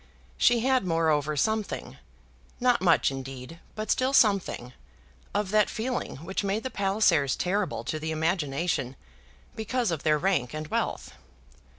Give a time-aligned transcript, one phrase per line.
[0.35, 1.99] She had moreover something,
[2.59, 4.73] not much indeed, but still something,
[5.31, 8.95] of that feeling which made the Pallisers terrible to the imagination,
[9.55, 11.13] because of their rank and wealth.